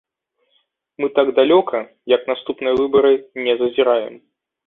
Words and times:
Мы 1.03 1.09
так 1.19 1.27
далёка, 1.39 1.77
як 2.15 2.21
наступныя 2.31 2.73
выбары, 2.81 3.13
не 3.49 3.53
зазіраем. 3.63 4.15